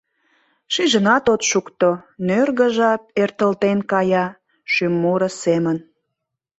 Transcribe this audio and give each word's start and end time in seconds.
Шижынат 0.73 1.25
от 1.33 1.41
шукто: 1.49 1.89
нӧргӧ 2.27 2.67
жап 2.75 3.01
Эртылден 3.21 3.79
кая, 3.91 4.25
шӱм 4.73 4.93
муро 5.01 5.29
семын. 5.43 5.77